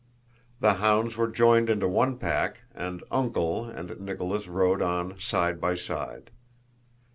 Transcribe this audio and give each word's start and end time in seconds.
The 0.61 0.73
hounds 0.81 1.15
were 1.15 1.27
joined 1.27 1.69
into 1.69 1.87
one 1.87 2.17
pack, 2.17 2.61
and 2.73 3.03
"Uncle" 3.11 3.65
and 3.65 3.99
Nicholas 3.99 4.47
rode 4.47 4.81
on 4.81 5.13
side 5.19 5.61
by 5.61 5.75
side. 5.75 6.31